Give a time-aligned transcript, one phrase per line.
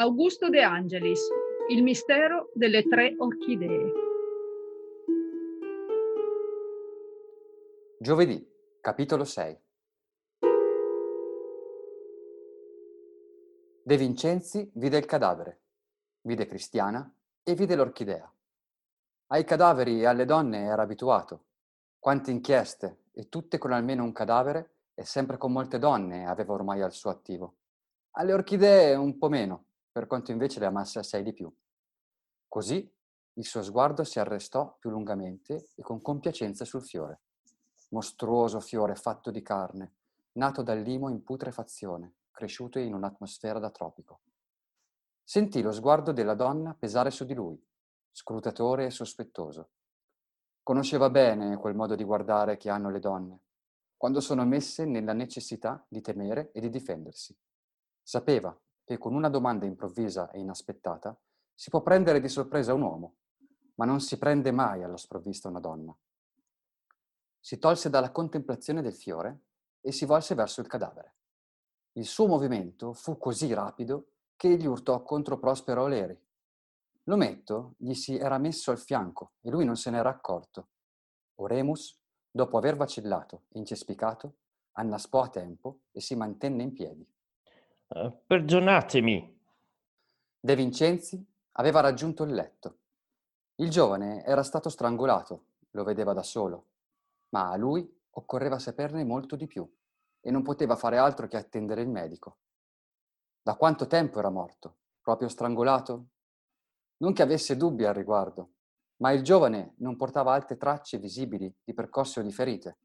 [0.00, 1.20] Augusto De Angelis,
[1.68, 3.92] Il mistero delle tre orchidee.
[7.98, 8.50] Giovedì,
[8.80, 9.60] capitolo 6.
[13.82, 15.60] De Vincenzi vide il cadavere,
[16.22, 18.32] vide Cristiana e vide l'orchidea.
[19.26, 21.44] Ai cadaveri e alle donne era abituato.
[21.98, 26.80] Quante inchieste, e tutte con almeno un cadavere, e sempre con molte donne aveva ormai
[26.80, 27.56] al suo attivo.
[28.12, 29.64] Alle orchidee un po' meno,
[30.00, 31.54] per quanto invece le amasse assai di più.
[32.48, 32.90] Così
[33.34, 37.20] il suo sguardo si arrestò più lungamente e con compiacenza sul fiore.
[37.90, 39.92] Mostruoso fiore fatto di carne,
[40.32, 44.20] nato dal limo in putrefazione, cresciuto in un'atmosfera da tropico.
[45.22, 47.62] Sentì lo sguardo della donna pesare su di lui,
[48.10, 49.68] scrutatore e sospettoso.
[50.62, 53.40] Conosceva bene quel modo di guardare che hanno le donne,
[53.98, 57.36] quando sono messe nella necessità di temere e di difendersi.
[58.02, 58.58] Sapeva
[58.90, 61.16] che con una domanda improvvisa e inaspettata
[61.54, 63.14] si può prendere di sorpresa un uomo,
[63.76, 65.96] ma non si prende mai alla sprovvista una donna.
[67.38, 69.42] Si tolse dalla contemplazione del fiore
[69.80, 71.14] e si volse verso il cadavere.
[71.92, 76.20] Il suo movimento fu così rapido che gli urtò contro Prospero Oleri.
[77.04, 80.70] L'ometto gli si era messo al fianco e lui non se n'era accorto.
[81.36, 81.96] Oremus,
[82.28, 84.38] dopo aver vacillato e incespicato,
[84.72, 87.08] annaspò a tempo e si mantenne in piedi.
[87.92, 89.40] Uh, perdonatemi.
[90.38, 92.78] De Vincenzi aveva raggiunto il letto.
[93.56, 96.66] Il giovane era stato strangolato, lo vedeva da solo,
[97.30, 99.68] ma a lui occorreva saperne molto di più
[100.20, 102.38] e non poteva fare altro che attendere il medico.
[103.42, 104.76] Da quanto tempo era morto?
[105.00, 106.10] Proprio strangolato?
[106.98, 108.52] Non che avesse dubbi al riguardo,
[108.98, 112.78] ma il giovane non portava altre tracce visibili di percosse o di ferite,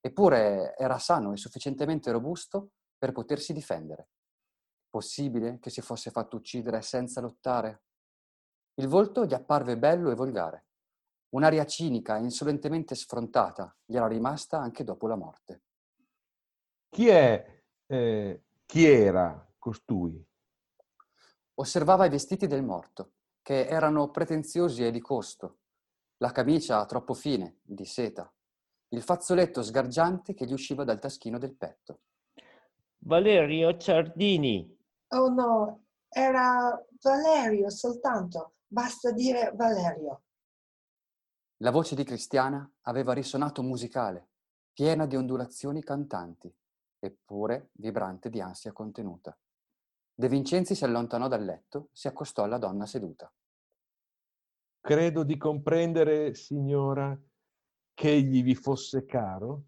[0.00, 4.08] eppure era sano e sufficientemente robusto per potersi difendere.
[4.94, 7.82] Possibile che si fosse fatto uccidere senza lottare?
[8.74, 10.66] Il volto gli apparve bello e volgare.
[11.30, 15.62] Un'aria cinica e insolentemente sfrontata gli era rimasta anche dopo la morte.
[16.90, 20.24] Chi è, eh, chi era costui?
[21.54, 25.58] Osservava i vestiti del morto, che erano pretenziosi e di costo,
[26.18, 28.32] la camicia troppo fine, di seta,
[28.90, 32.02] il fazzoletto sgargiante che gli usciva dal taschino del petto.
[32.98, 34.82] Valerio Ciardini,
[35.14, 38.56] Oh no, era Valerio soltanto.
[38.66, 40.24] Basta dire Valerio.
[41.58, 44.30] La voce di Cristiana aveva risonato musicale,
[44.72, 46.52] piena di ondulazioni cantanti,
[46.98, 49.38] eppure vibrante di ansia contenuta.
[50.16, 53.32] De Vincenzi si allontanò dal letto, si accostò alla donna seduta.
[54.80, 57.16] Credo di comprendere, signora,
[57.94, 59.62] che egli vi fosse caro.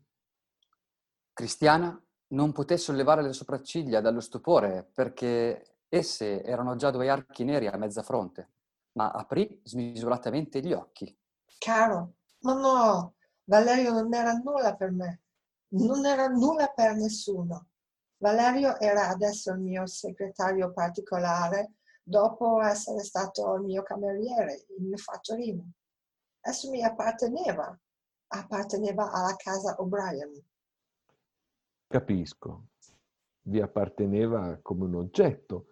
[1.33, 7.67] Cristiana non poté sollevare le sopracciglia dallo stupore perché esse erano già due archi neri
[7.67, 8.51] a mezza fronte,
[8.93, 11.17] ma aprì smisuratamente gli occhi.
[11.59, 15.23] Caro, ma no, Valerio non era nulla per me,
[15.69, 17.69] non era nulla per nessuno.
[18.19, 24.97] Valerio era adesso il mio segretario particolare dopo essere stato il mio cameriere, il mio
[24.97, 25.71] fattorino.
[26.41, 27.79] Esso mi apparteneva,
[28.29, 30.41] apparteneva alla casa O'Brien.
[31.97, 32.67] Capisco.
[33.41, 35.69] Vi apparteneva come un oggetto,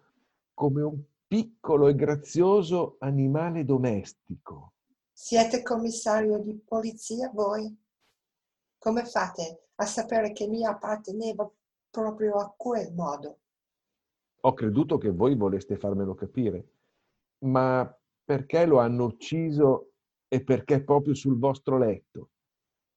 [0.55, 4.73] come un piccolo e grazioso animale domestico.
[5.11, 7.71] Siete commissario di polizia voi?
[8.79, 11.47] Come fate a sapere che mi apparteneva
[11.91, 13.39] proprio a quel modo?
[14.41, 16.69] Ho creduto che voi voleste farmelo capire,
[17.43, 17.87] ma
[18.23, 19.91] perché lo hanno ucciso
[20.27, 22.29] e perché proprio sul vostro letto?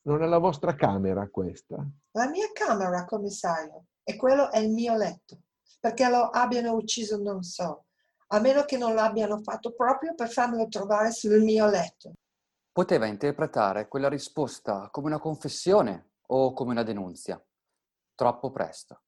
[0.08, 1.86] Non è la vostra camera questa?
[2.12, 5.40] La mia camera, commissario, e quello è il mio letto.
[5.78, 7.84] Perché lo abbiano ucciso non so,
[8.28, 12.12] a meno che non l'abbiano fatto proprio per farmelo trovare sul mio letto.
[12.72, 17.38] Poteva interpretare quella risposta come una confessione o come una denunzia.
[18.14, 19.02] Troppo presto.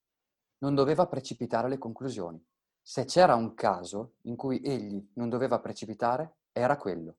[0.59, 2.45] Non doveva precipitare le conclusioni.
[2.79, 7.17] Se c'era un caso in cui egli non doveva precipitare, era quello.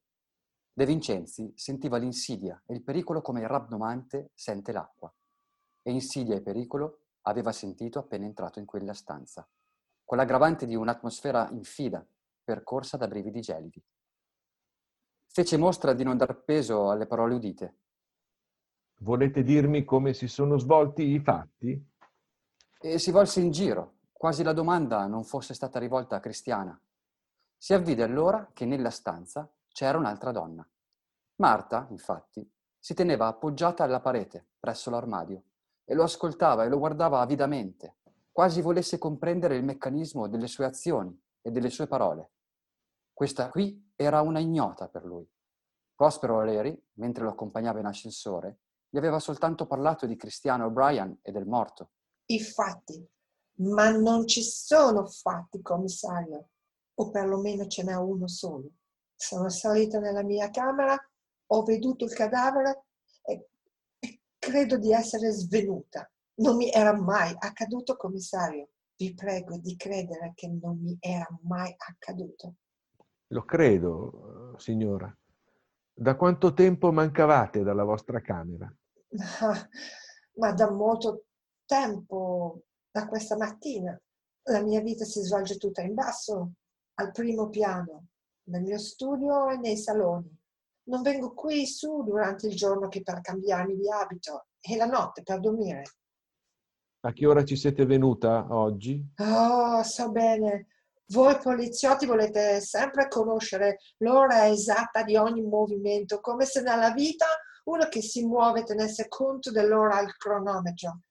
[0.73, 5.13] De Vincenzi sentiva l'insidia e il pericolo come il rabdomante sente l'acqua.
[5.81, 9.47] E insidia e pericolo aveva sentito appena entrato in quella stanza,
[10.06, 12.06] con l'aggravante di un'atmosfera infida,
[12.44, 13.83] percorsa da brividi gelidi.
[15.27, 17.77] Fece mostra di non dar peso alle parole udite.
[19.01, 21.89] Volete dirmi come si sono svolti i fatti?
[22.79, 26.79] E si volse in giro, quasi la domanda non fosse stata rivolta a Cristiana.
[27.57, 30.68] Si avvide allora che nella stanza c'era un'altra donna.
[31.35, 35.44] Marta, infatti, si teneva appoggiata alla parete, presso l'armadio,
[35.83, 37.97] e lo ascoltava e lo guardava avidamente,
[38.31, 42.31] quasi volesse comprendere il meccanismo delle sue azioni e delle sue parole.
[43.13, 45.27] Questa qui era una ignota per lui.
[45.95, 48.59] Prospero Valeri, mentre lo accompagnava in ascensore,
[48.89, 51.91] gli aveva soltanto parlato di Cristiano O'Brien e del morto.
[52.25, 53.07] I fatti.
[53.57, 56.50] Ma non ci sono fatti, commissario.
[56.95, 58.69] O perlomeno ce n'è uno solo.
[59.21, 60.97] Sono salita nella mia camera,
[61.51, 62.85] ho veduto il cadavere
[63.21, 63.50] e,
[64.39, 66.12] credo di essere svenuta.
[66.38, 68.69] Non mi era mai accaduto, commissario.
[68.95, 72.56] Vi prego di credere che non mi era mai accaduto.
[73.27, 75.15] Lo credo, signora.
[75.94, 78.75] Da quanto tempo mancavate dalla vostra camera?
[80.38, 81.25] Ma da molto
[81.63, 83.95] tempo, da questa mattina.
[84.45, 86.53] La mia vita si svolge tutta in basso,
[86.95, 88.07] al primo piano,
[88.51, 90.30] nel mio studio e nei saloni.
[90.83, 95.24] Non vengo qui su durante il giorno che per cambiarmi di abito e la notte
[95.24, 95.83] per dormire.
[97.03, 99.03] A che ora ci siete venuta oggi?
[99.18, 100.68] Oh, so bene.
[101.07, 107.25] Voi poliziotti volete sempre conoscere l'ora esatta di ogni movimento, come se nella vita
[107.65, 111.01] uno che si muove tenesse conto dell'ora al cronometro.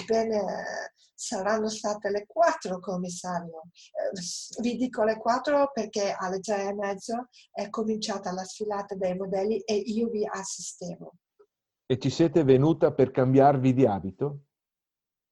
[0.00, 3.62] Ebbene, saranno state le quattro, commissario.
[3.92, 9.16] Eh, vi dico le quattro perché alle tre e mezzo è cominciata la sfilata dei
[9.16, 11.12] modelli e io vi assistevo.
[11.86, 14.40] E ci siete venuta per cambiarvi di abito?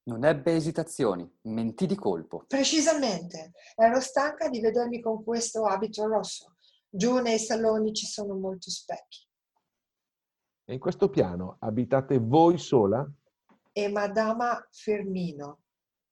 [0.03, 2.45] Non ebbe esitazioni, mentì di colpo.
[2.47, 6.55] Precisamente, ero stanca di vedermi con questo abito rosso.
[6.89, 9.27] Giù nei saloni ci sono molti specchi.
[10.65, 13.09] E in questo piano abitate voi sola?
[13.73, 15.61] E Madama Firmino.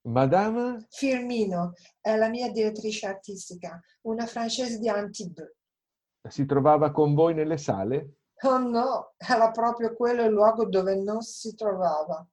[0.07, 0.77] Madama?
[0.89, 5.55] Firmino è la mia direttrice artistica, una francese di Antibes.
[6.29, 8.19] Si trovava con voi nelle sale?
[8.43, 12.25] Oh no, era proprio quello il luogo dove non si trovava.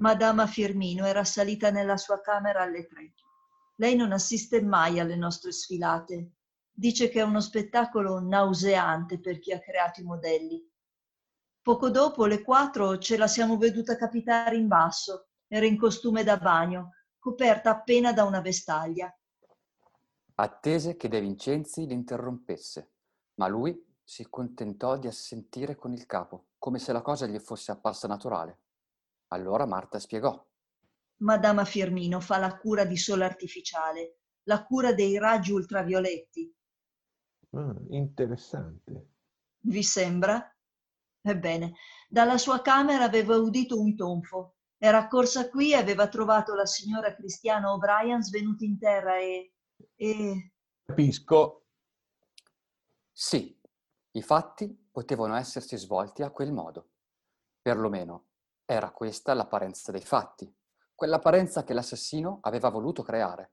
[0.00, 3.14] Madama Firmino era salita nella sua camera alle tre.
[3.76, 6.32] Lei non assiste mai alle nostre sfilate.
[6.70, 10.69] Dice che è uno spettacolo nauseante per chi ha creato i modelli.
[11.62, 15.28] Poco dopo, le quattro, ce la siamo veduta capitare in basso.
[15.46, 19.14] Era in costume da bagno, coperta appena da una vestaglia.
[20.36, 22.92] Attese che De Vincenzi l'interrompesse,
[23.34, 27.72] ma lui si contentò di assentire con il capo, come se la cosa gli fosse
[27.72, 28.58] apparsa naturale.
[29.28, 30.42] Allora Marta spiegò.
[31.18, 36.54] Madama Firmino fa la cura di sole artificiale, la cura dei raggi ultravioletti.
[37.50, 39.08] Ah, interessante.
[39.58, 40.54] Vi sembra?
[41.22, 41.74] Ebbene,
[42.08, 44.56] dalla sua camera aveva udito un tonfo.
[44.78, 49.52] Era corsa qui e aveva trovato la signora Cristiana O'Brien svenuta in terra e...
[49.94, 50.52] e...
[50.84, 51.66] Capisco.
[53.12, 53.60] Sì,
[54.12, 56.92] i fatti potevano essersi svolti a quel modo.
[57.60, 58.28] Perlomeno
[58.64, 60.50] era questa l'apparenza dei fatti,
[60.94, 63.52] quell'apparenza che l'assassino aveva voluto creare,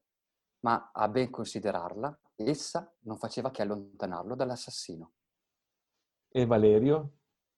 [0.62, 5.12] ma a ben considerarla, essa non faceva che allontanarlo dall'assassino.
[6.30, 7.18] E Valerio?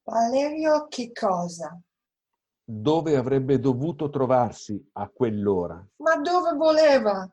[0.10, 1.80] Valerio che cosa?
[2.64, 5.88] Dove avrebbe dovuto trovarsi a quell'ora?
[5.98, 7.32] Ma dove voleva?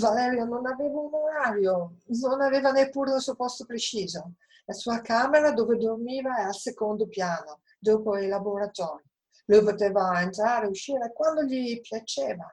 [0.00, 4.36] Valerio non aveva un orario, non aveva neppure il suo posto preciso.
[4.64, 9.04] La sua camera dove dormiva è al secondo piano, dopo i laboratori.
[9.44, 12.50] Lui poteva entrare e uscire quando gli piaceva.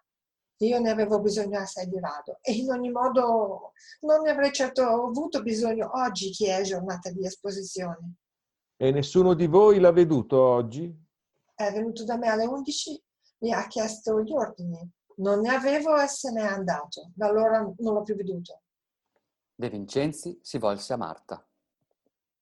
[0.57, 3.71] Io ne avevo bisogno assai di rado e in ogni modo
[4.01, 8.15] non ne avrei certo avuto bisogno oggi che è giornata di esposizione.
[8.77, 10.93] E nessuno di voi l'ha veduto oggi?
[11.53, 13.03] È venuto da me alle 11,
[13.39, 14.91] mi ha chiesto gli ordini.
[15.17, 17.11] Non ne avevo e se n'è andato.
[17.15, 18.63] Da allora non l'ho più veduto.
[19.55, 21.47] De Vincenzi si volse a Marta.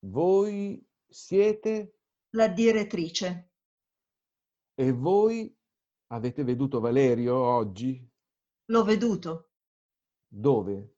[0.06, 2.00] Voi siete?
[2.32, 3.52] La direttrice.
[4.74, 5.56] E voi
[6.08, 8.04] avete veduto Valerio oggi?
[8.66, 9.52] L'ho veduto.
[10.28, 10.96] Dove?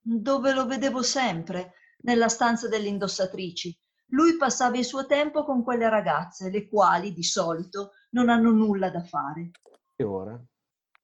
[0.00, 3.78] Dove lo vedevo sempre, nella stanza delle indossatrici.
[4.14, 8.88] Lui passava il suo tempo con quelle ragazze, le quali, di solito, non hanno nulla
[8.88, 9.50] da fare.
[9.96, 10.40] E ora?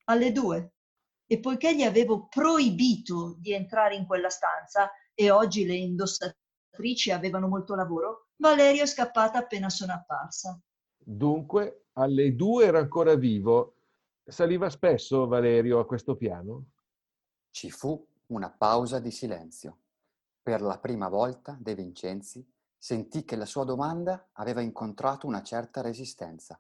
[0.05, 0.75] Alle due.
[1.27, 7.49] E poiché gli avevo proibito di entrare in quella stanza, e oggi le indossatrici avevano
[7.49, 10.61] molto lavoro, Valerio è scappata appena sono apparsa.
[10.97, 13.75] Dunque, alle due era ancora vivo.
[14.25, 16.67] Saliva spesso Valerio a questo piano?
[17.51, 19.79] Ci fu una pausa di silenzio.
[20.41, 22.47] Per la prima volta De Vincenzi
[22.83, 26.59] sentì che la sua domanda aveva incontrato una certa resistenza.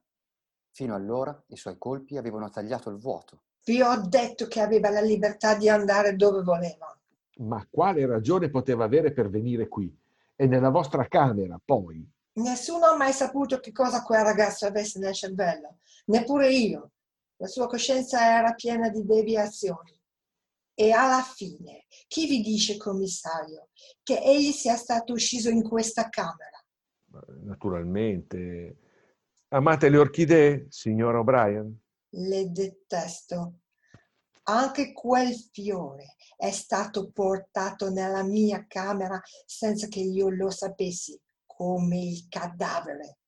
[0.70, 3.44] Fino allora i suoi colpi avevano tagliato il vuoto.
[3.64, 6.94] Vi ho detto che aveva la libertà di andare dove voleva.
[7.38, 9.92] Ma quale ragione poteva avere per venire qui?
[10.36, 12.06] E nella vostra camera, poi?
[12.34, 16.90] Nessuno ha mai saputo che cosa quel ragazzo avesse nel cervello, neppure io.
[17.36, 19.98] La sua coscienza era piena di deviazioni.
[20.80, 23.68] E alla fine, chi vi dice, commissario,
[24.02, 26.58] che egli sia stato ucciso in questa camera?
[27.42, 28.78] Naturalmente.
[29.48, 31.78] Amate le orchidee, signora O'Brien?
[32.12, 33.58] Le detesto.
[34.44, 41.98] Anche quel fiore è stato portato nella mia camera senza che io lo sapessi, come
[41.98, 43.18] il cadavere.